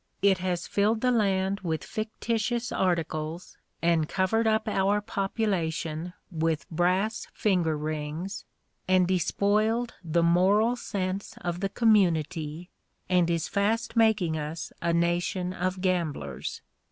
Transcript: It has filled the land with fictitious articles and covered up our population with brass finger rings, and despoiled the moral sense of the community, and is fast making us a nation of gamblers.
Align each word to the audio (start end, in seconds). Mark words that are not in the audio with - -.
It 0.23 0.39
has 0.39 0.65
filled 0.65 1.01
the 1.01 1.11
land 1.11 1.59
with 1.59 1.83
fictitious 1.83 2.71
articles 2.71 3.55
and 3.83 4.09
covered 4.09 4.47
up 4.47 4.67
our 4.67 4.99
population 4.99 6.13
with 6.31 6.67
brass 6.71 7.27
finger 7.35 7.77
rings, 7.77 8.43
and 8.87 9.07
despoiled 9.07 9.93
the 10.03 10.23
moral 10.23 10.75
sense 10.75 11.35
of 11.41 11.59
the 11.59 11.69
community, 11.69 12.71
and 13.09 13.29
is 13.29 13.47
fast 13.47 13.95
making 13.95 14.37
us 14.37 14.73
a 14.81 14.91
nation 14.91 15.53
of 15.53 15.81
gamblers. 15.81 16.63